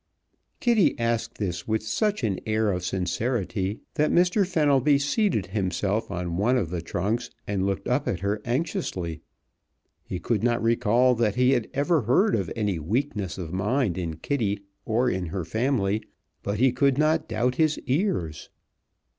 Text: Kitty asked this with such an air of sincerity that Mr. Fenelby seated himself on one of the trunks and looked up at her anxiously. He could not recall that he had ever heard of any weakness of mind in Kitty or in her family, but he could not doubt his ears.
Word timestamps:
Kitty 0.59 0.97
asked 0.97 1.35
this 1.37 1.67
with 1.67 1.83
such 1.83 2.23
an 2.23 2.39
air 2.47 2.71
of 2.71 2.83
sincerity 2.83 3.81
that 3.93 4.09
Mr. 4.09 4.47
Fenelby 4.47 4.97
seated 4.97 5.45
himself 5.53 6.09
on 6.09 6.37
one 6.37 6.57
of 6.57 6.71
the 6.71 6.81
trunks 6.81 7.29
and 7.45 7.67
looked 7.67 7.87
up 7.87 8.07
at 8.07 8.21
her 8.21 8.41
anxiously. 8.43 9.21
He 10.03 10.17
could 10.17 10.41
not 10.41 10.59
recall 10.59 11.13
that 11.13 11.35
he 11.35 11.51
had 11.51 11.69
ever 11.75 12.01
heard 12.01 12.33
of 12.33 12.51
any 12.55 12.79
weakness 12.79 13.37
of 13.37 13.53
mind 13.53 13.95
in 13.95 14.15
Kitty 14.15 14.61
or 14.85 15.07
in 15.07 15.27
her 15.27 15.45
family, 15.45 16.01
but 16.41 16.57
he 16.57 16.71
could 16.71 16.97
not 16.97 17.29
doubt 17.29 17.53
his 17.61 17.77
ears. 17.85 18.49